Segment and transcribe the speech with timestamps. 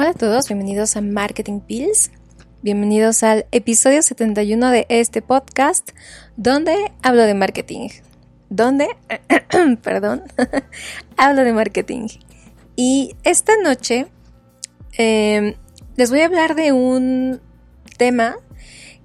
[0.00, 2.10] Hola a todos, bienvenidos a Marketing Pills.
[2.62, 5.90] Bienvenidos al episodio 71 de este podcast
[6.38, 7.90] donde hablo de marketing.
[8.48, 8.88] ¿Dónde?
[9.82, 10.22] Perdón.
[11.18, 12.06] hablo de marketing.
[12.76, 14.06] Y esta noche
[14.96, 15.52] em,
[15.96, 17.42] les voy a hablar de un
[17.98, 18.38] tema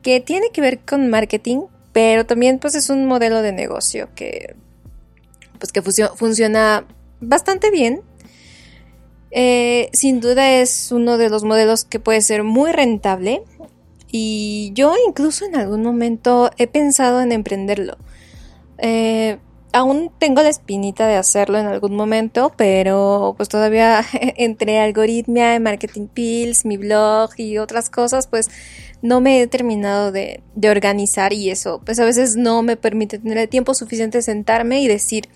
[0.01, 4.55] que tiene que ver con marketing, pero también pues es un modelo de negocio que
[5.59, 6.85] pues que funciona
[7.19, 8.01] bastante bien
[9.37, 13.43] eh, sin duda es uno de los modelos que puede ser muy rentable
[14.09, 17.97] y yo incluso en algún momento he pensado en emprenderlo.
[18.77, 19.37] Eh,
[19.73, 24.05] aún tengo la espinita de hacerlo en algún momento, pero pues todavía
[24.37, 28.49] entre algoritmia, marketing pills, mi blog y otras cosas, pues
[29.01, 33.37] no me he terminado de, organizar y eso, pues a veces no me permite tener
[33.37, 35.27] el tiempo suficiente de sentarme y decir,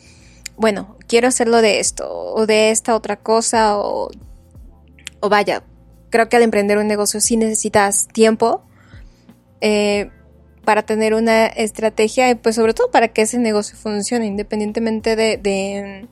[0.60, 4.12] bueno, quiero hacerlo de esto o de esta otra cosa o,
[5.22, 5.64] o vaya,
[6.10, 8.62] creo que al emprender un negocio sí necesitas tiempo
[9.62, 10.12] eh,
[10.66, 16.08] para tener una estrategia y pues sobre todo para que ese negocio funcione independientemente de,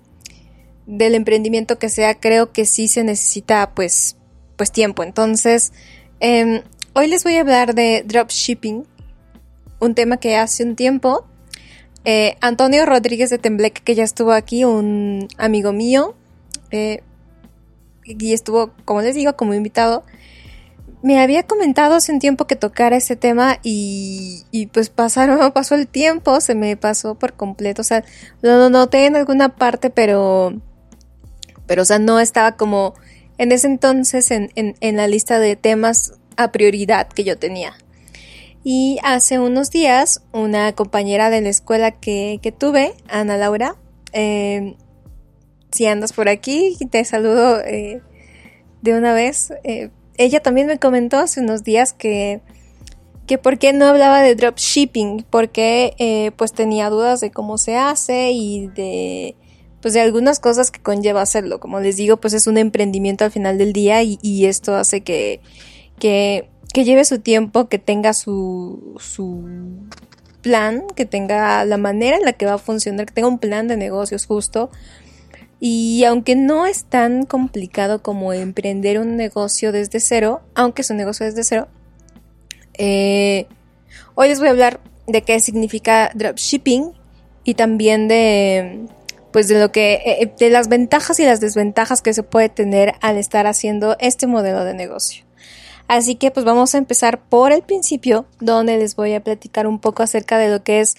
[0.85, 4.15] del emprendimiento que sea, creo que sí se necesita pues,
[4.55, 5.03] pues tiempo.
[5.03, 5.73] Entonces,
[6.21, 6.61] em,
[6.93, 8.85] hoy les voy a hablar de dropshipping,
[9.81, 11.27] un tema que hace un tiempo
[12.09, 16.15] eh, Antonio Rodríguez de Tembleque, que ya estuvo aquí, un amigo mío,
[16.71, 17.03] eh,
[18.05, 20.05] y estuvo, como les digo, como invitado,
[21.03, 25.85] me había comentado hace un tiempo que tocara ese tema y, pues pasaron, pasó el
[25.85, 28.05] tiempo, se me pasó por completo, o sea,
[28.41, 30.53] lo noté en alguna parte, pero,
[31.65, 32.93] pero, o sea, no estaba como
[33.37, 37.75] en ese entonces en, en la lista de temas a prioridad que yo tenía.
[38.69, 43.77] Y hace unos días, una compañera de la escuela que, tuve, Ana Laura,
[44.11, 44.75] em,
[45.71, 48.01] si andas por aquí, te saludo eh,
[48.81, 49.53] de una vez.
[49.63, 52.41] Eh, ella también me comentó hace unos días que,
[53.25, 57.77] que por qué no hablaba de dropshipping, porque eh, pues tenía dudas de cómo se
[57.77, 59.35] hace y de
[59.81, 61.61] pues de algunas cosas que conlleva hacerlo.
[61.61, 65.03] Como les digo, pues es un emprendimiento al final del día y, y esto hace
[65.03, 65.39] que,
[65.99, 69.45] que que lleve su tiempo, que tenga su, su
[70.41, 73.67] plan, que tenga la manera en la que va a funcionar, que tenga un plan
[73.67, 74.69] de negocios justo.
[75.59, 80.97] Y aunque no es tan complicado como emprender un negocio desde cero, aunque es un
[80.97, 81.67] negocio desde cero,
[82.77, 83.47] eh,
[84.13, 86.93] hoy les voy a hablar de qué significa dropshipping
[87.43, 88.85] y también de
[89.31, 92.49] pues de lo que eh, eh, de las ventajas y las desventajas que se puede
[92.49, 95.26] tener al estar haciendo este modelo de negocio.
[95.87, 99.79] Así que pues vamos a empezar por el principio, donde les voy a platicar un
[99.79, 100.95] poco acerca de lo que es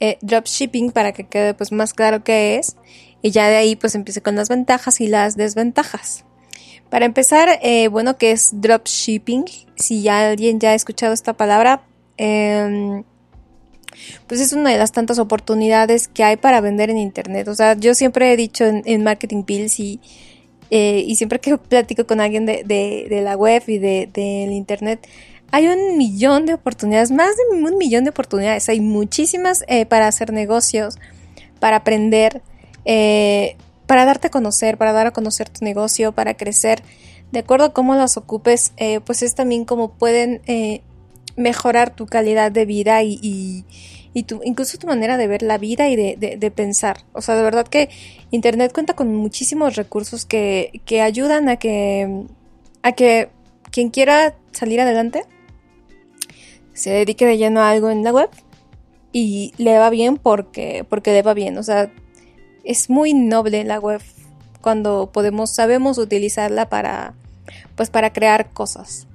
[0.00, 2.76] eh, dropshipping para que quede pues más claro qué es.
[3.22, 6.24] Y ya de ahí pues empiece con las ventajas y las desventajas.
[6.90, 9.44] Para empezar, eh, bueno, ¿qué es dropshipping?
[9.76, 11.86] Si ya alguien ya ha escuchado esta palabra,
[12.18, 13.04] em,
[14.26, 17.48] pues es una de las tantas oportunidades que hay para vender en internet.
[17.48, 20.00] O sea, yo siempre he dicho en, Marketing Pills y
[20.74, 25.06] eh, y siempre que platico con alguien de, la web y del de, internet,
[25.50, 28.70] hay un millón de oportunidades, más de un millón de oportunidades.
[28.70, 30.96] Hay muchísimas eh, para hacer negocios,
[31.60, 32.40] para aprender,
[32.86, 36.82] eh, para darte a conocer, para dar a conocer tu negocio, para crecer.
[37.32, 38.72] De acuerdo a cómo las ocupes,
[39.04, 40.42] pues es también como pueden
[41.36, 43.64] mejorar tu calidad de vida y,
[44.24, 46.98] tu, incluso tu manera de ver la vida y de, de, pensar.
[47.12, 47.88] O sea, de verdad que
[48.30, 52.26] Internet cuenta con muchísimos recursos que, que ayudan a que,
[52.82, 53.30] a que
[53.70, 55.24] quien quiera salir adelante
[56.74, 58.28] se dedique de lleno a algo en la web
[59.12, 61.56] y le va bien porque, porque le va bien.
[61.58, 61.90] O sea,
[62.64, 64.02] es muy noble la web
[64.60, 67.14] cuando podemos, sabemos utilizarla para,
[67.76, 69.06] pues para crear cosas.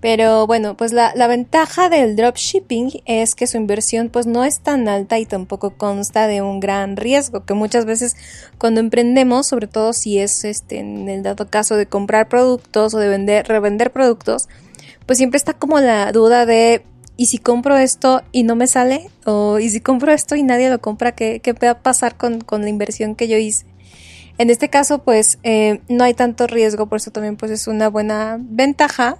[0.00, 4.88] Pero bueno, pues la, ventaja del dropshipping es que su inversión pues no es tan
[4.88, 8.14] alta y tampoco consta de un gran riesgo, que muchas veces
[8.58, 12.98] cuando emprendemos, sobre todo si es este en el dado caso de comprar productos o
[12.98, 14.48] de vender, revender productos,
[15.06, 16.84] pues siempre está como la duda de
[17.16, 19.10] ¿y si compro esto y no me sale?
[19.24, 21.12] O ¿y si compro esto y nadie lo compra?
[21.12, 23.64] ¿Qué, qué va pasar con, la inversión que yo hice?
[24.38, 27.88] En este caso, pues eh, no hay tanto riesgo, por eso también pues es una
[27.88, 29.18] buena ventaja.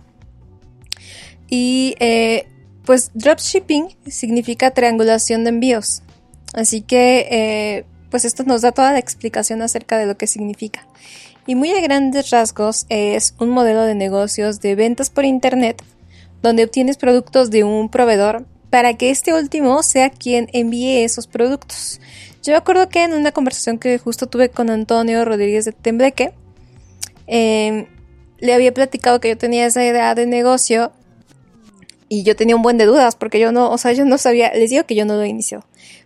[1.48, 2.46] Y eh,
[2.84, 6.02] pues dropshipping significa triangulación de envíos.
[6.54, 10.86] Así que eh, pues esto nos da toda la explicación acerca de lo que significa.
[11.46, 15.82] Y muy a grandes rasgos es un modelo de negocios de ventas por internet
[16.42, 22.00] donde obtienes productos de un proveedor para que este último sea quien envíe esos productos.
[22.42, 26.32] Yo me acuerdo que en una conversación que justo tuve con Antonio Rodríguez de Tembleque,
[27.26, 27.86] em,
[28.38, 30.92] le había platicado que yo tenía esa idea de negocio
[32.08, 34.52] y yo tenía un buen de dudas porque yo no, o sea, yo no sabía,
[34.54, 35.64] les digo que yo no lo inició,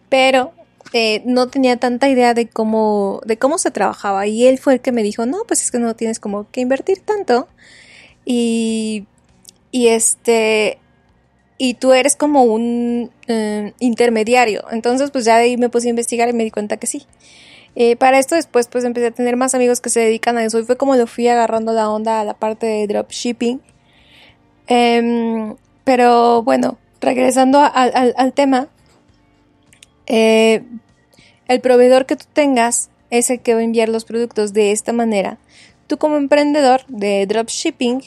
[0.09, 0.53] pero
[0.93, 4.81] eh, no tenía tanta idea de cómo, de cómo se trabajaba y él fue el
[4.81, 7.49] que me dijo, no, pues es que no tienes como que invertir tanto
[8.25, 9.07] y
[9.73, 10.79] y este
[11.59, 14.65] y tú eres como un eh, intermediario.
[14.71, 17.07] Entonces, pues ya de ahí me puse a investigar y me di cuenta que sí.
[17.77, 20.59] Eh, para esto después pues empecé a tener más amigos que se dedican a eso
[20.59, 23.61] y fue como lo fui agarrando la onda a la parte de dropshipping.
[25.85, 28.69] Pero bueno, regresando al, tema,
[30.07, 30.63] eh,
[31.49, 34.93] el proveedor que tú tengas es el que va a enviar los productos de esta
[34.93, 35.39] manera.
[35.87, 38.03] Tú como emprendedor de dropshipping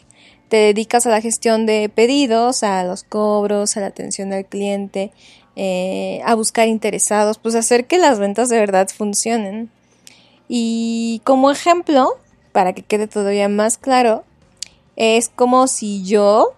[0.47, 5.11] te dedicas a la gestión de pedidos, a los cobros, a la atención al cliente,
[5.55, 9.69] eh, a buscar interesados, pues hacer que las ventas de verdad funcionen.
[10.47, 12.17] Y como ejemplo,
[12.51, 14.23] para que quede todavía más claro,
[14.95, 16.53] es como si yo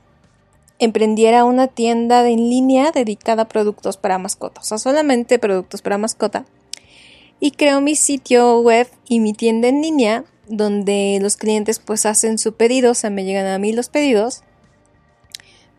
[0.80, 5.98] emprendiera una tienda en línea dedicada a productos para mascotas, o sea, solamente productos para
[5.98, 6.45] mascota.
[7.39, 12.38] Y creo mi sitio web y mi tienda en línea donde los clientes pues hacen
[12.38, 14.44] su pedido, o sea, me llegan a mí los pedidos,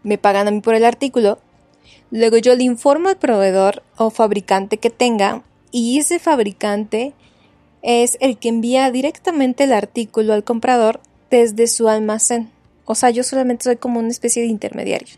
[0.02, 1.38] me pagan a mí por el artículo,
[2.10, 7.12] luego yo le informo al proveedor o fabricante que tenga y ese fabricante
[7.82, 11.00] es el que envía directamente el artículo al comprador
[11.30, 12.50] desde su almacén.
[12.86, 15.16] O sea, yo solamente soy como una especie de intermediario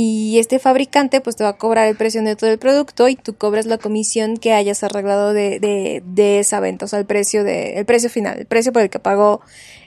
[0.00, 3.34] y este fabricante pues te va a cobrar el precio neto del producto y tú
[3.34, 5.58] cobras la comisión que hayas arreglado de,
[6.04, 8.90] de, esa venta, o sea, el precio, de, el precio final, el precio por el
[8.90, 9.40] que pagó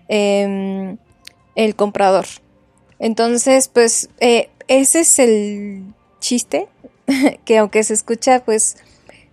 [0.10, 0.98] em,
[1.56, 2.26] el comprador.
[3.00, 6.68] Entonces, pues eh, ese es el chiste,
[7.46, 8.76] que aunque se escucha pues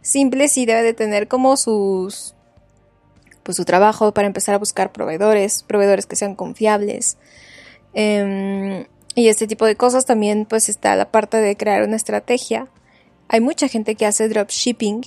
[0.01, 2.37] simple, sí debe de tener como sus
[3.43, 7.17] pues su trabajo para empezar a buscar proveedores, proveedores que sean confiables.
[7.95, 12.69] Em, y este tipo de cosas también pues está la parte de crear una estrategia.
[13.29, 15.03] Hay mucha gente que hace dropshipping.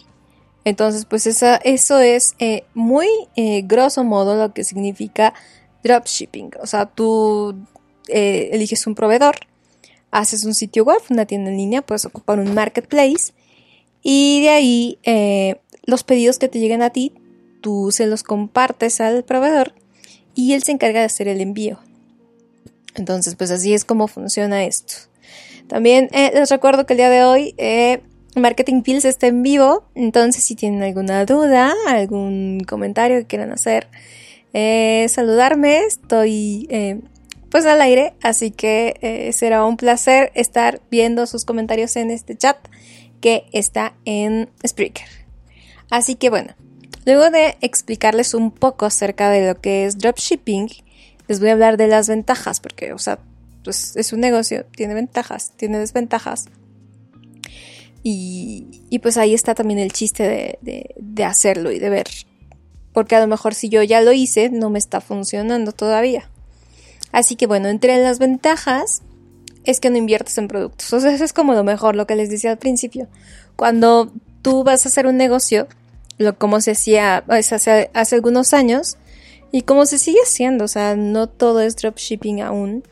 [0.66, 5.34] Entonces pues esa, eso es eh, muy eh, grosso modo lo que significa
[5.84, 6.52] dropshipping.
[6.62, 7.56] O sea, tú
[8.10, 9.36] eh, eliges un proveedor,
[10.12, 13.34] haces un sitio web, una tienda en línea, puedes ocupar un marketplace
[14.04, 15.00] y de ahí
[15.86, 17.14] los pedidos que te lleguen a ti,
[17.62, 19.74] tú se los compartes al proveedor
[20.36, 21.80] y él se encarga de hacer el envío.
[22.96, 24.96] Entonces, pues así es como funciona esto.
[25.68, 28.02] También eh, les recuerdo que el día de hoy eh,
[28.36, 33.88] Marketing Pills está en vivo, entonces si tienen alguna duda, algún comentario que quieran hacer,
[34.54, 37.00] eh, saludarme, estoy
[37.50, 42.58] pues al aire, así que será un placer estar viendo sus comentarios en este chat
[43.22, 45.08] que está en Spreaker.
[45.90, 46.54] Así que bueno,
[47.06, 50.70] luego de explicarles un poco acerca de lo que es dropshipping,
[51.28, 53.20] les voy a hablar de las ventajas, porque, o sea,
[53.64, 56.46] pues es un negocio, tiene ventajas, tiene desventajas.
[58.04, 62.08] Y, pues ahí está también el chiste de, de, hacerlo y de ver.
[62.94, 66.30] Porque a lo mejor si yo ya lo hice, no me está funcionando todavía.
[67.12, 69.04] Así que bueno, entre las ventajas
[69.64, 70.92] es que no inviertes en productos.
[70.94, 73.08] O sea, eso es como lo mejor, lo que les decía al principio.
[73.56, 74.12] Cuando
[74.42, 75.68] tú vas a hacer un negocio,
[76.18, 78.98] lo como se hacía hace, hace algunos años,
[79.52, 82.84] y como se sigue haciendo, o sea, no todo es dropshipping aún.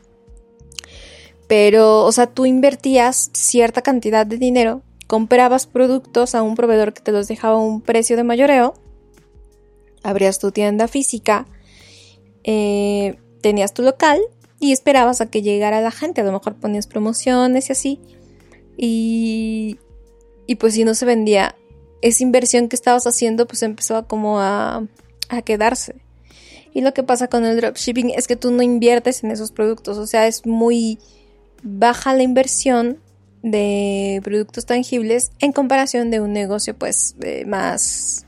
[1.48, 7.00] Pero, o sea, tú invertías cierta cantidad de dinero, comprabas productos a un proveedor que
[7.02, 8.74] te los dejaba a un precio de mayoreo,
[10.02, 11.46] abrías tu tienda física,
[12.44, 14.20] eh, tenías tu local
[14.60, 16.20] y esperabas a que llegara la gente.
[16.20, 18.00] A lo mejor ponías promociones y así.
[18.76, 19.78] Y,
[20.46, 21.56] y pues si no se vendía,
[22.02, 24.86] esa inversión que estabas haciendo pues empezó como a,
[25.28, 25.96] a quedarse.
[26.72, 29.98] Y lo que pasa con el dropshipping es que tú no inviertes en esos productos,
[29.98, 30.98] o sea, es muy
[31.62, 32.98] baja la inversión
[33.42, 38.26] de productos tangibles en comparación de un negocio pues eh, más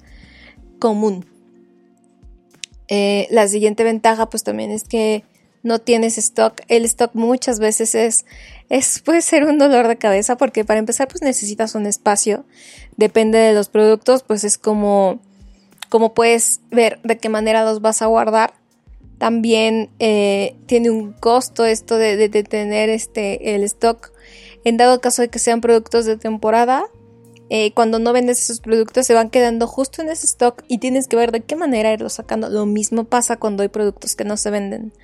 [0.78, 1.26] común.
[2.88, 5.24] Eh, la siguiente ventaja pues también es que
[5.62, 6.60] no tienes stock.
[6.68, 8.24] El stock muchas veces es,
[8.68, 12.44] es, puede ser un dolor de cabeza porque para empezar pues necesitas un espacio.
[12.96, 15.20] Depende de los productos, pues es como,
[15.92, 18.54] como puedes ver de qué manera los vas a guardar.
[19.18, 24.10] También eh, tiene un costo esto de, de, tener este, el stock.
[24.64, 26.86] En dado caso de que sean productos de temporada,
[27.50, 31.08] eh, cuando no vendes esos productos se van quedando justo en ese stock y tienes
[31.08, 32.48] que ver de qué manera irlos sacando.
[32.48, 34.94] Lo mismo pasa cuando hay productos que no se venden.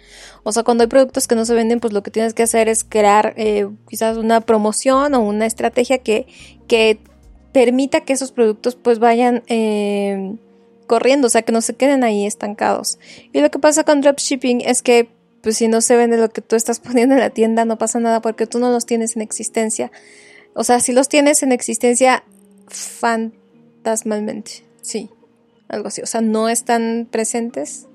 [0.42, 2.66] O sea, cuando hay productos que no se venden, pues lo que tienes que hacer
[2.66, 6.26] es crear eh, quizás una promoción o una estrategia que,
[6.66, 6.98] que
[7.52, 9.42] permita que esos productos pues vayan
[10.88, 12.98] corriendo, o sea, que no se queden ahí estancados.
[13.32, 15.08] Y lo que pasa con dropshipping es que
[15.42, 18.00] pues si no se vende lo que tú estás poniendo en la tienda, no pasa
[18.00, 19.92] nada porque tú no los tienes en existencia.
[20.54, 22.24] O sea, si los tienes en existencia,
[22.66, 25.08] fantasmalmente, sí,
[25.68, 26.02] algo así.
[26.02, 27.86] O sea, no están presentes,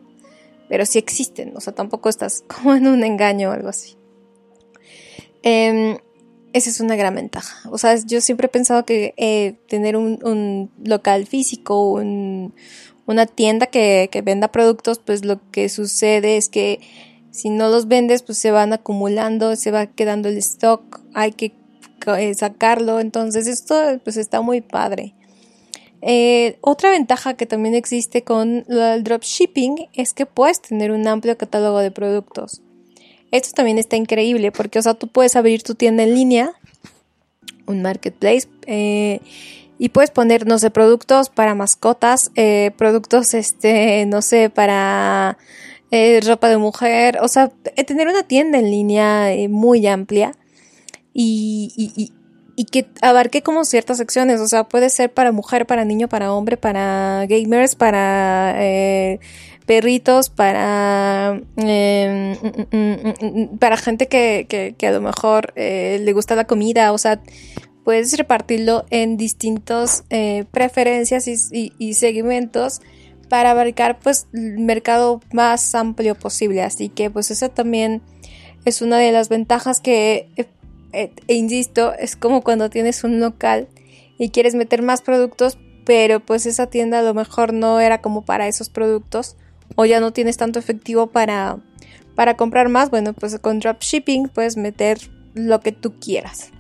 [0.70, 1.54] pero sí existen.
[1.56, 3.98] O sea, tampoco estás como en un engaño o algo así.
[5.42, 5.98] Em,
[6.54, 7.70] esa es una gran ventaja.
[7.70, 12.02] O sea, yo siempre he pensado que eh, tener un, local físico,
[13.06, 16.80] una tienda que, que, venda productos, pues lo que sucede es que
[17.32, 21.54] si no los vendes, pues se van acumulando, se va quedando el stock, hay que
[22.18, 23.00] eh, sacarlo.
[23.00, 25.16] Entonces esto pues está muy padre.
[26.02, 31.38] Eh, otra ventaja que también existe con el dropshipping es que puedes tener un amplio
[31.38, 32.62] catálogo de productos.
[33.32, 36.54] Esto también está increíble porque, o sea, tú puedes abrir tu tienda en línea,
[37.66, 39.22] un marketplace, eh,
[39.78, 42.32] y puedes poner, no sé, productos para mascotas,
[42.78, 45.38] productos, este, no sé, para
[46.26, 47.50] ropa de mujer, o sea,
[47.86, 50.34] tener una tienda en línea muy amplia
[51.14, 52.12] y, y,
[52.56, 56.34] y, que abarque como ciertas secciones, o sea, puede ser para mujer, para niño, para
[56.34, 59.20] hombre, para gamers, para eh,
[59.66, 62.36] perritos, para eh,
[63.60, 67.22] para gente que, que, que, a lo mejor eh, le gusta la comida, o sea,
[67.84, 72.82] puedes repartirlo en distintos eh, preferencias y, segmentos
[73.30, 78.02] para abarcar pues el mercado más amplio posible, así que pues eso también
[78.66, 80.48] es una de las ventajas que e,
[81.28, 83.68] e, insisto, es como cuando tienes un local
[84.18, 88.24] y quieres meter más productos, pero pues esa tienda a lo mejor no era como
[88.24, 89.36] para esos productos
[89.76, 91.58] o ya no tienes tanto efectivo para,
[92.16, 92.90] para comprar más.
[92.90, 95.00] Bueno, pues con dropshipping puedes meter
[95.34, 96.52] lo que tú quieras.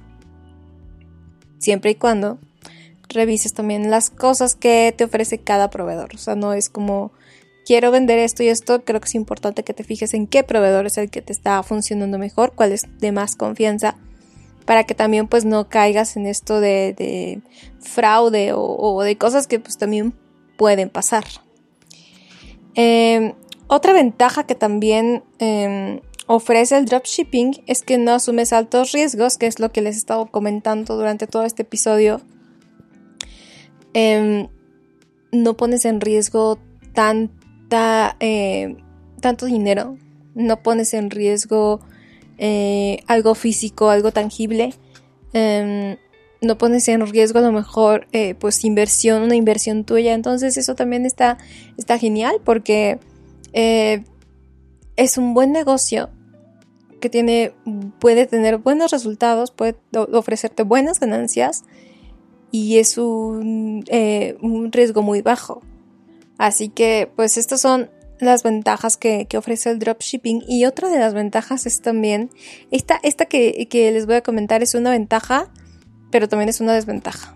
[1.64, 2.40] Siempre y cuando
[3.08, 6.10] revises también las cosas que te ofrece cada proveedor.
[6.14, 7.14] O sea, no es como
[7.66, 8.84] quiero vender esto y esto.
[8.84, 11.64] Creo que es importante que te fijes en qué proveedor es el que te está
[11.64, 13.96] funcionando mejor, cuál es de más confianza
[14.66, 17.42] para que también pues no caigas en esto de,
[17.80, 20.14] fraude o, de cosas que pues también
[20.58, 21.24] pueden pasar.
[22.76, 23.34] Em,
[23.68, 26.02] otra ventaja que también em,
[26.36, 30.00] ofrece el dropshipping es que no asumes altos riesgos, que es lo que les he
[30.00, 32.22] estado comentando durante todo este episodio.
[33.94, 34.48] Em,
[35.32, 36.60] no pones en riesgo
[36.94, 38.18] tanta,
[39.22, 39.98] tanto dinero,
[40.36, 41.80] no pones en riesgo
[42.38, 44.74] eh, algo físico, algo tangible,
[45.34, 45.98] em,
[46.42, 50.14] no pones en riesgo a lo mejor eh, pues inversión, una inversión tuya.
[50.14, 51.38] Entonces eso también está,
[51.78, 53.00] está genial porque
[53.54, 54.04] eh,
[54.96, 56.10] es un buen negocio
[57.04, 57.54] que tiene,
[58.00, 59.76] puede tener buenos resultados, puede
[60.14, 61.66] ofrecerte buenas ganancias
[62.50, 63.84] y es un,
[64.42, 65.62] un riesgo muy bajo.
[66.38, 71.14] Así que pues estos son las ventajas que, ofrece el dropshipping y otra de las
[71.14, 72.30] ventajas es también
[72.72, 75.52] esta, esta que, les voy a comentar es una ventaja
[76.10, 77.36] pero también es una desventaja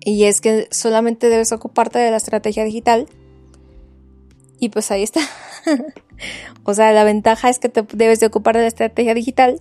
[0.00, 3.08] y es que solamente debes ocuparte de la estrategia digital
[4.62, 5.20] y pues ahí está
[6.64, 9.60] o sea la ventaja es que te debes de ocupar de la estrategia digital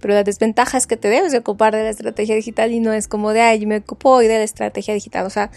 [0.00, 2.92] pero la desventaja es que te debes de ocupar de la estrategia digital y no
[2.92, 5.24] es como de, ay, me ocupo hoy de la estrategia digital.
[5.24, 5.52] O sea,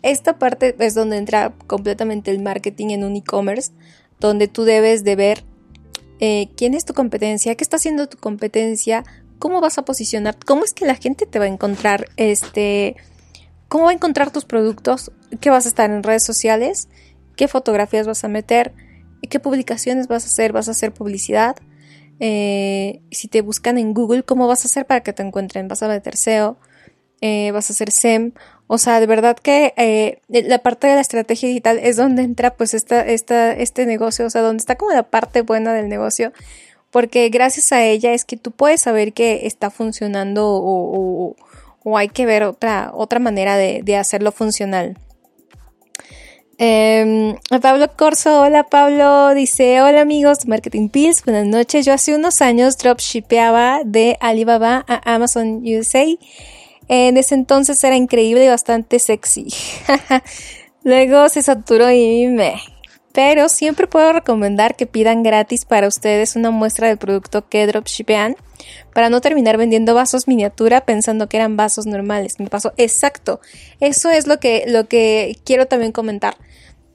[0.00, 3.72] esta parte es donde entra completamente el marketing en un e-commerce,
[4.18, 5.44] donde tú debes de ver
[6.18, 9.04] eh, quién es tu competencia, qué está haciendo tu competencia,
[9.38, 12.96] cómo vas a posicionar, cómo es que la gente te va a encontrar, este,
[13.68, 16.88] cómo va a encontrar tus productos, qué vas a estar en redes sociales,
[17.40, 18.74] qué fotografías vas a meter,
[19.30, 21.56] qué publicaciones vas a hacer, vas a hacer publicidad,
[22.18, 25.82] eh, si te buscan en Google, cómo vas a hacer para que te encuentren, vas
[25.82, 26.58] a meter SEO,
[27.22, 28.32] eh, vas a hacer SEM,
[28.66, 32.54] o sea, de verdad que eh, la parte de la estrategia digital es donde entra
[32.58, 36.34] pues esta, esta, este negocio, o sea, donde está como la parte buena del negocio,
[36.90, 41.36] porque gracias a ella es que tú puedes saber que está funcionando o,
[41.96, 44.98] hay que ver otra, otra manera de, de hacerlo funcional.
[46.62, 51.86] Eh, Pablo Corso, hola Pablo, dice, hola amigos de Marketing Pills, buenas noches.
[51.86, 56.04] Yo hace unos años dropshipeaba de Alibaba a Amazon USA.
[56.86, 59.46] En ese entonces era increíble y bastante sexy.
[60.84, 62.56] Luego se saturó y me...
[63.12, 68.36] Pero siempre puedo recomendar que pidan gratis para ustedes una muestra del producto que dropshipean
[68.92, 72.38] para no terminar vendiendo vasos miniatura pensando que eran vasos normales.
[72.38, 73.40] Me pasó exacto.
[73.80, 76.36] Eso es lo que, lo que quiero también comentar.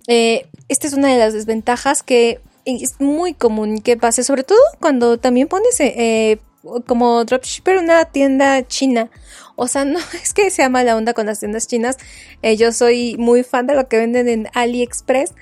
[0.07, 4.59] Eh, esta es una de las desventajas que es muy común que pase, sobre todo
[4.79, 6.39] cuando también pones eh,
[6.87, 9.09] como dropshipper una tienda china.
[9.55, 11.97] O sea, no es que sea mala onda con las tiendas chinas.
[12.41, 15.33] Eh, yo soy muy fan de lo que venden en AliExpress,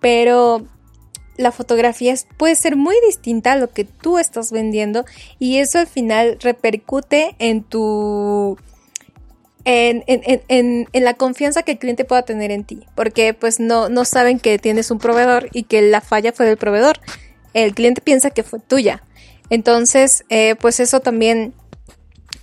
[0.00, 0.66] pero
[1.36, 5.04] la fotografía puede ser muy distinta a lo que tú estás vendiendo
[5.38, 8.56] y eso al final repercute en tu
[9.66, 13.88] en, en, en, la confianza que el cliente pueda tener en ti, porque pues no,
[13.88, 17.00] no saben que tienes un proveedor y que la falla fue del proveedor.
[17.52, 19.02] El cliente piensa que fue tuya.
[19.50, 21.52] Entonces, eh, pues eso también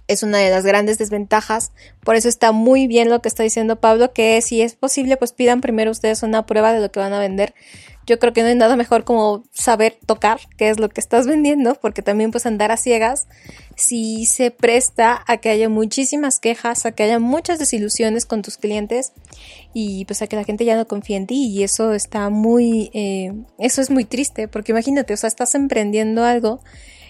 [0.08, 1.72] es una de las grandes desventajas.
[2.04, 5.34] Por eso está muy bien lo que está diciendo Pablo, que si es posible, pues
[5.34, 7.54] pidan primero ustedes una prueba de lo que van a vender
[8.06, 11.26] yo creo que no hay nada mejor como saber tocar qué es lo que estás
[11.26, 13.28] vendiendo, porque también pues andar a ciegas
[13.76, 18.58] si se presta a que haya muchísimas quejas, a que haya muchas desilusiones con tus
[18.58, 19.14] clientes
[19.74, 22.92] y pues a que la gente ya no confíe en ti y eso está muy,
[22.94, 26.60] eh, eso es muy triste, porque imagínate, o sea, estás emprendiendo algo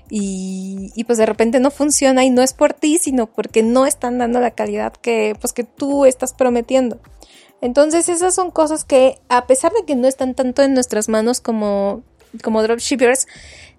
[0.10, 4.18] y, pues de repente no funciona y no es por ti, sino porque no están
[4.18, 7.00] dando la calidad que pues que tú estás prometiendo.
[7.62, 11.40] Entonces esas son cosas que a pesar de que no están tanto en nuestras manos
[11.40, 12.04] como,
[12.44, 13.28] como dropshippers,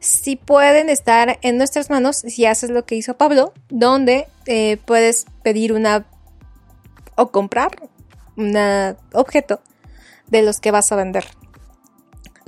[0.00, 5.26] sí pueden estar en nuestras manos si haces lo que hizo Pablo, donde eh, puedes
[5.42, 6.06] pedir una
[7.16, 7.70] o comprar
[8.36, 8.56] un
[9.12, 9.60] objeto
[10.28, 11.24] de los que vas a vender.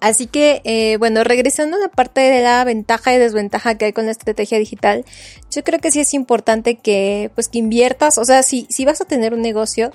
[0.01, 3.93] Así que, eh, bueno, regresando a la parte de la ventaja y desventaja que hay
[3.93, 5.05] con la estrategia digital,
[5.51, 9.01] yo creo que sí es importante que, pues, que inviertas, o sea, si, si vas
[9.01, 9.91] a tener un negocio,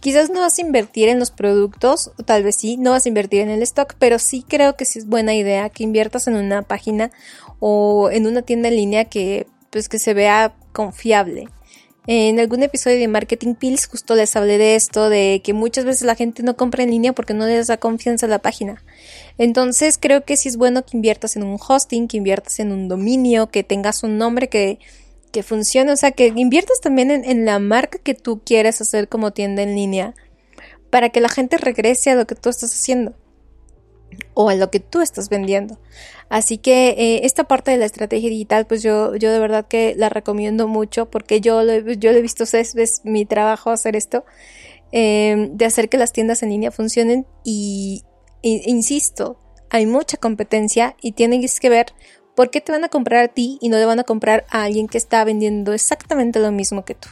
[0.00, 3.08] Quizás no vas a invertir en los productos, o tal vez sí, no vas a
[3.10, 6.36] invertir en el stock, pero sí creo que sí es buena idea que inviertas en
[6.36, 7.10] una página
[7.58, 11.48] o en una tienda en línea que pues que se vea confiable.
[12.12, 16.02] En algún episodio de Marketing Pills justo les hablé de esto, de que muchas veces
[16.02, 18.82] la gente no compra en línea porque no les da confianza a la página.
[19.38, 22.88] Entonces creo que sí es bueno que inviertas en un hosting, que inviertas en un
[22.88, 24.80] dominio, que tengas un nombre que
[25.30, 29.30] que funcione, o sea, que inviertas también en, la marca que tú quieres hacer como
[29.30, 30.12] tienda en línea
[30.90, 33.14] para que la gente regrese a lo que tú estás haciendo
[34.34, 35.78] o a lo que tú estás vendiendo.
[36.28, 39.94] Así que eh, esta parte de la estrategia digital, pues yo, yo de verdad que
[39.96, 44.24] la recomiendo mucho porque yo lo, yo he visto, es, es mi trabajo hacer esto,
[44.92, 48.04] em, de hacer que las tiendas en línea funcionen y,
[48.42, 49.38] insisto,
[49.70, 51.86] hay mucha competencia y tienes que ver
[52.40, 54.62] ¿Por qué te van a comprar a ti y no le van a comprar a
[54.62, 57.08] alguien que está vendiendo exactamente lo mismo que tú?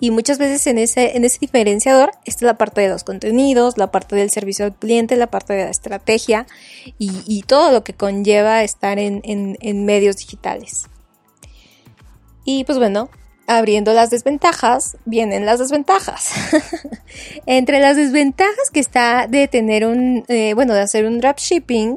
[0.00, 3.90] Y muchas veces en ese, en ese diferenciador está la parte de los contenidos, la
[3.90, 6.46] parte del servicio al cliente, la parte de la estrategia
[6.98, 10.88] y, todo lo que conlleva estar en, en medios digitales.
[12.44, 13.08] Y pues bueno,
[13.46, 16.32] abriendo las desventajas, vienen las desventajas.
[17.46, 21.96] Entre las desventajas que está de tener un, eh, bueno, de hacer un dropshipping,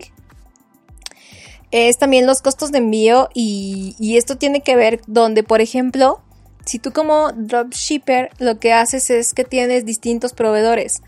[1.71, 6.21] es también los costos de envío y, esto tiene que ver donde, por ejemplo,
[6.67, 11.01] si tú como dropshipper lo que haces es que tienes distintos proveedores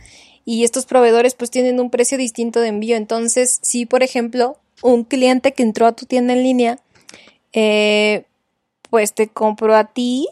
[0.46, 2.96] y estos proveedores pues tienen un precio distinto de envío.
[2.96, 6.80] Entonces, si por ejemplo un cliente que entró a tu tienda en línea,
[7.54, 8.24] eh,
[8.90, 10.28] pues te compró a ti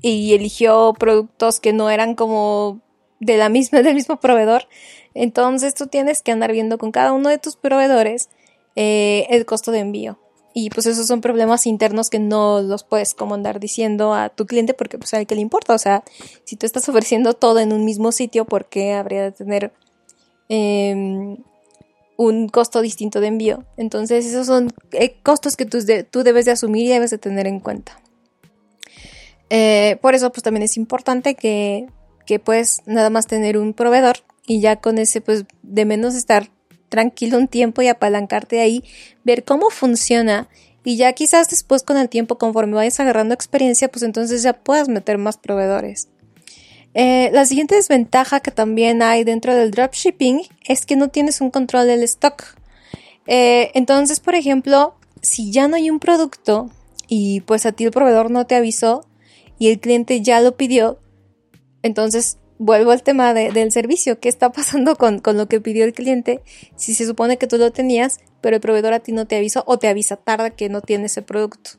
[0.00, 2.80] y eligió productos que no eran como
[3.20, 4.68] de la misma, del mismo proveedor,
[5.14, 8.28] entonces tú tienes que andar viendo con cada uno de tus proveedores
[8.76, 10.18] eh, el costo de envío.
[10.54, 14.46] Y pues esos son problemas internos que no los puedes como andar diciendo a tu
[14.46, 15.74] cliente porque pues a que le importa.
[15.74, 16.02] O sea,
[16.44, 19.72] si tú estás ofreciendo todo en un mismo sitio, ¿por qué habría de tener
[20.48, 21.36] em,
[22.18, 23.64] un costo distinto de envío.
[23.78, 25.78] Entonces esos son eh, costos que tú,
[26.10, 27.98] tú, debes de asumir y debes de tener en cuenta.
[29.50, 31.86] Eh, por eso pues también es importante que,
[32.26, 36.50] que puedes nada más tener un proveedor y ya con ese pues de menos estar
[36.88, 38.84] tranquilo un tiempo y apalancarte ahí,
[39.24, 40.48] ver cómo funciona
[40.84, 44.88] y ya quizás después con el tiempo conforme vayas agarrando experiencia pues entonces ya puedas
[44.88, 46.08] meter más proveedores.
[46.94, 51.50] Eh, la siguiente desventaja que también hay dentro del dropshipping es que no tienes un
[51.50, 52.42] control del stock.
[53.26, 56.70] Eh, entonces, por ejemplo, si ya no hay un producto
[57.06, 59.06] y pues a ti el proveedor no te avisó
[59.58, 60.98] y el cliente ya lo pidió,
[61.82, 64.20] entonces vuelvo al tema del servicio.
[64.20, 66.40] ¿Qué está pasando con, con, lo que pidió el cliente?
[66.76, 69.64] Si se supone que tú lo tenías, pero el proveedor a ti no te avisó
[69.66, 71.70] o te avisa tarde que no tiene ese producto.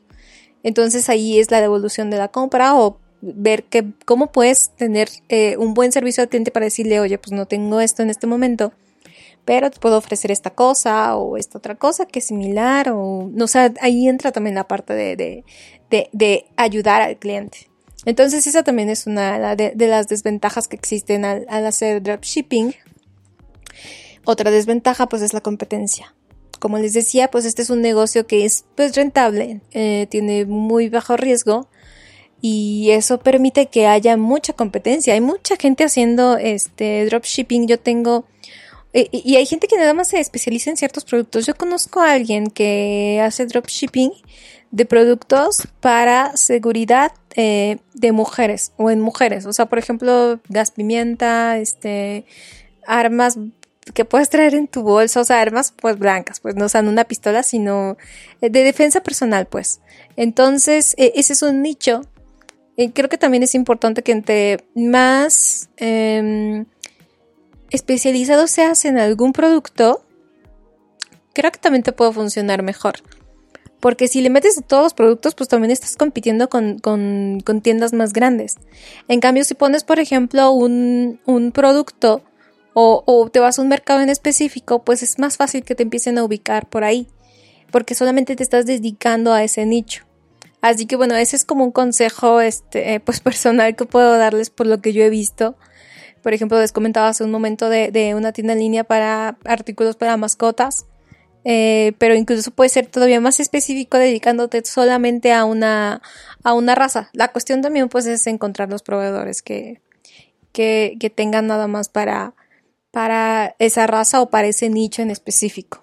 [0.62, 5.56] Entonces ahí es la devolución de la compra o ver que, cómo puedes tener eh,
[5.56, 8.72] un buen servicio al cliente para decirle, oye, pues no tengo esto en este momento,
[9.44, 13.46] pero te puedo ofrecer esta cosa o esta otra cosa que es similar o, no
[13.46, 15.16] sé, ahí entra también la parte de,
[15.90, 17.69] de, de, ayudar al cliente.
[18.04, 22.74] Entonces esa también es una de, las desventajas que existen al, hacer dropshipping.
[24.24, 26.14] Otra desventaja pues es la competencia.
[26.58, 30.90] Como les decía, pues este es un negocio que es pues rentable, eh, tiene muy
[30.90, 31.68] bajo riesgo,
[32.42, 35.14] y eso permite que haya mucha competencia.
[35.14, 37.66] Hay mucha gente haciendo este dropshipping.
[37.66, 38.24] Yo tengo
[38.92, 41.46] eh, y hay gente que nada más se especializa en ciertos productos.
[41.46, 44.12] Yo conozco a alguien que hace dropshipping
[44.70, 49.46] de productos para seguridad eh, de mujeres o en mujeres.
[49.46, 52.24] O sea, por ejemplo, gas pimienta, este,
[52.86, 53.38] armas
[53.94, 57.04] que puedes traer en tu bolsa, o sea, armas pues blancas, pues no sean una
[57.04, 57.96] pistola, sino
[58.40, 59.80] eh, de defensa personal, pues.
[60.16, 62.02] Entonces, ese es un nicho
[62.88, 66.64] creo que también es importante que entre más eh,
[67.70, 70.02] especializado seas en algún producto,
[71.34, 72.94] creo que también te puede funcionar mejor.
[73.80, 76.80] Porque si le metes todos los productos, pues también estás compitiendo con,
[77.62, 78.56] tiendas más grandes.
[79.08, 81.18] En cambio, si pones, por ejemplo, un,
[81.54, 82.22] producto
[82.74, 85.82] o, o, te vas a un mercado en específico, pues es más fácil que te
[85.82, 87.08] empiecen a ubicar por ahí.
[87.72, 90.04] Porque solamente te estás dedicando a ese nicho.
[90.60, 94.50] Así que bueno, ese es como un consejo este, eh, pues personal que puedo darles
[94.50, 95.56] por lo que yo he visto.
[96.22, 100.18] Por ejemplo, les comentaba hace un momento de, una tienda en línea para artículos para
[100.18, 100.86] mascotas.
[101.44, 106.02] Eh, pero incluso puede ser todavía más específico dedicándote solamente a una,
[106.42, 107.10] a una raza.
[107.12, 109.80] La cuestión también pues es encontrar los proveedores que,
[110.52, 112.34] que, que tengan nada más para,
[112.90, 115.82] para esa raza o para ese nicho en específico.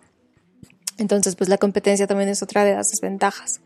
[0.98, 3.62] Entonces pues la competencia también es otra de las desventajas.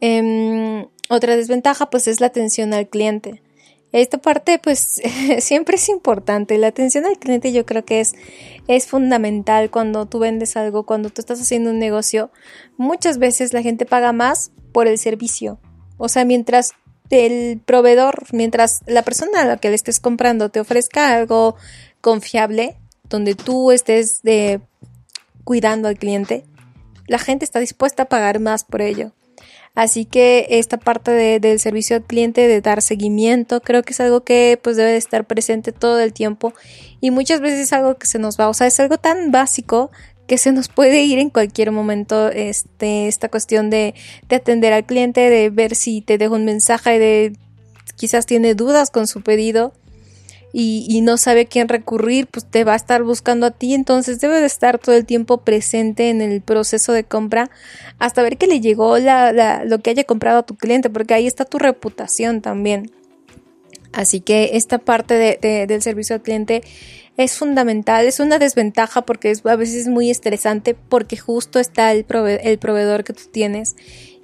[0.00, 3.42] Em, otra desventaja pues es la atención al cliente.
[3.92, 5.00] Esta parte pues
[5.38, 6.58] siempre es importante.
[6.58, 8.14] La atención al cliente yo creo que es,
[8.66, 12.30] es fundamental cuando tú vendes algo, cuando tú estás haciendo un negocio.
[12.76, 15.58] Muchas veces la gente paga más por el servicio.
[15.96, 16.74] O sea, mientras
[17.10, 21.56] el proveedor, mientras la persona a la que le estés comprando te ofrezca algo
[22.00, 24.60] confiable, donde tú estés de,
[25.44, 26.44] cuidando al cliente,
[27.06, 29.12] la gente está dispuesta a pagar más por ello.
[29.78, 34.24] Así que esta parte del servicio al cliente, de dar seguimiento, creo que es algo
[34.24, 36.52] que pues debe de estar presente todo el tiempo.
[37.00, 39.92] Y muchas veces es algo que se nos va, o sea, es algo tan básico
[40.26, 43.94] que se nos puede ir en cualquier momento este, esta cuestión de,
[44.28, 47.36] de atender al cliente, de ver si te dejo un mensaje, de
[47.94, 49.72] quizás tiene dudas con su pedido
[50.52, 54.20] y, no sabe a quién recurrir, pues te va a estar buscando a ti, entonces
[54.20, 57.50] debe de estar todo el tiempo presente en el proceso de compra
[57.98, 61.26] hasta ver que le llegó la, lo que haya comprado a tu cliente, porque ahí
[61.26, 62.90] está tu reputación también.
[63.92, 66.62] Así que esta parte de, del servicio al cliente
[67.16, 72.06] es fundamental, es una desventaja porque a veces es muy estresante porque justo está el,
[72.42, 73.76] el proveedor que tú tienes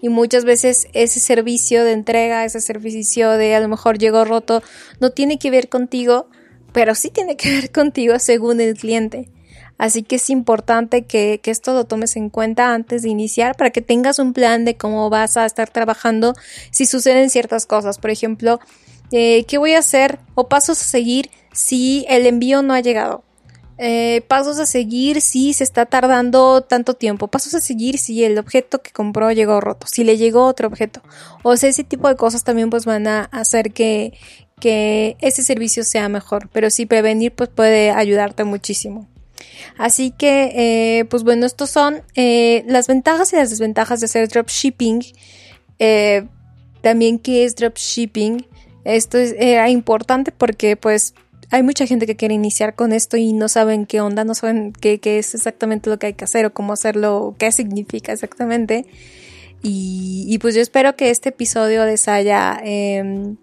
[0.05, 4.63] y muchas veces ese servicio de entrega, ese servicio de a lo mejor llegó roto,
[5.01, 6.29] no tiene que ver contigo,
[6.75, 9.31] pero sí tiene que ver contigo según el cliente.
[9.79, 13.81] Así que es importante que, esto lo tomes en cuenta antes de iniciar para que
[13.81, 16.35] tengas un plan de cómo vas a estar trabajando
[16.71, 17.97] si suceden ciertas cosas.
[17.97, 18.61] Por ejemplo,
[19.11, 23.25] eh, ¿qué voy a hacer o pasos a seguir si el envío no ha llegado?
[23.77, 27.29] Eh, pasos a seguir si se está tardando tanto tiempo.
[27.29, 29.87] Pasos a seguir si el objeto que compró llegó roto.
[29.87, 31.03] Si le llegó otro objeto.
[31.43, 34.13] O sea, ese tipo de cosas también pues van a hacer que,
[34.61, 36.49] que ese servicio sea mejor.
[36.53, 39.09] Pero sí prevenir pues puede ayudarte muchísimo.
[39.77, 40.53] Así que,
[41.01, 45.03] eh, pues bueno, estos son eh, las ventajas y las desventajas de hacer dropshipping.
[46.81, 48.47] también qué es dropshipping.
[48.85, 51.15] Esto es, era importante porque pues
[51.51, 54.73] hay mucha gente que quiere iniciar con esto y no saben qué onda, no saben
[54.73, 58.87] qué, qué es exactamente lo que hay que hacer o cómo hacerlo, qué significa exactamente.
[59.67, 63.37] Y, pues yo espero que este episodio les haya em,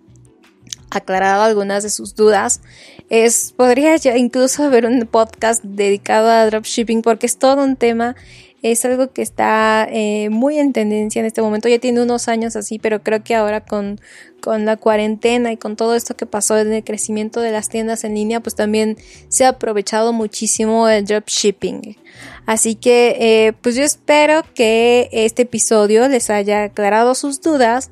[0.92, 2.62] aclarado algunas de sus dudas.
[3.10, 8.16] Es, podría ya incluso haber un podcast dedicado a dropshipping porque es todo un tema
[8.62, 11.68] es algo que está eh, muy en tendencia en este momento.
[11.68, 14.00] Ya tiene unos años así, pero creo que ahora con,
[14.40, 18.04] con la cuarentena y con todo esto que pasó en el crecimiento de las tiendas
[18.04, 18.98] en línea, pues también
[19.30, 21.98] se ha aprovechado muchísimo el dropshipping.
[22.46, 27.90] Así que, eh, pues yo espero que este episodio les haya aclarado sus dudas.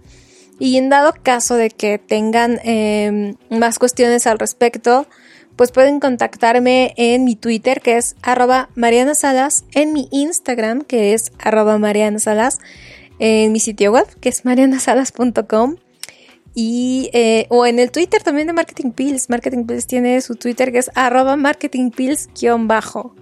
[0.62, 5.08] Y en dado caso de que tengan em, más cuestiones al respecto,
[5.60, 11.13] pues pueden contactarme en mi Twitter que es arroba Mariana Salas, en mi Instagram que
[11.13, 12.60] es arroba Mariana Salas,
[13.19, 15.76] en mi sitio web que es marianasalas.com
[16.56, 19.30] y eh, o en el Twitter también de Marketing Pills.
[19.30, 23.15] Marketing Pills tiene su Twitter que es arroba marketingpills-bajo.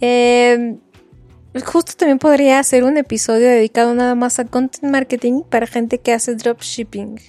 [0.00, 0.80] Em,
[1.64, 6.12] justo también podría hacer un episodio dedicado nada más a content marketing para gente que
[6.12, 7.20] hace dropshipping.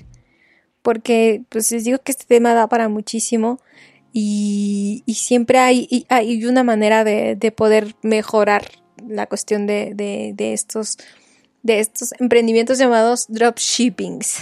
[0.82, 3.60] Porque pues les digo que este tema da para muchísimo
[4.22, 8.66] y, siempre hay, hay, una manera de, poder mejorar
[9.08, 10.98] la cuestión de, de, estos,
[11.64, 14.38] de estos emprendimientos llamados dropshippings.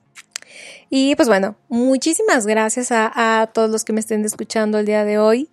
[0.90, 5.04] y pues bueno, muchísimas gracias a, a todos los que me estén escuchando el día
[5.04, 5.48] de hoy.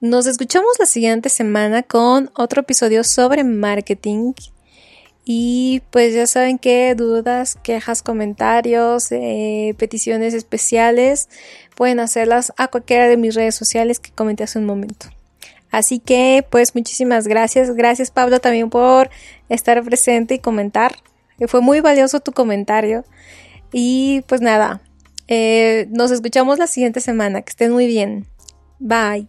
[0.00, 4.32] Nos escuchamos la siguiente semana con otro episodio sobre marketing.
[5.32, 11.28] Y pues ya saben que dudas, quejas, comentarios, eh, peticiones especiales,
[11.76, 15.06] pueden hacerlas a cualquiera de mis redes sociales que comenté hace un momento.
[15.70, 17.70] Así que pues muchísimas gracias.
[17.76, 19.08] Gracias Pablo también por
[19.48, 20.96] estar presente y comentar.
[21.46, 23.04] Fue muy valioso tu comentario.
[23.72, 24.82] Y pues nada,
[25.28, 27.42] eh, nos escuchamos la siguiente semana.
[27.42, 28.26] Que estén muy bien.
[28.80, 29.28] Bye.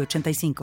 [0.00, 0.54] 85